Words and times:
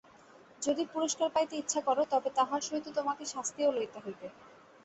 যদি 0.61 0.83
পুরস্কার 0.93 1.27
পাইতে 1.35 1.55
ইচ্ছা 1.57 1.81
কর, 1.81 1.97
তবে 2.11 2.29
তাহার 2.37 2.61
সহিত 2.61 2.85
তোমাকে 2.97 3.23
শাস্তিও 3.33 3.75
লইতে 3.75 3.99
হইবে। 4.05 4.27